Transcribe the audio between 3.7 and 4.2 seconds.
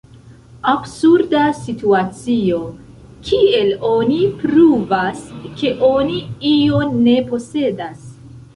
oni